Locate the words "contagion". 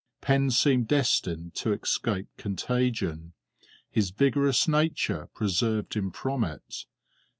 2.35-3.33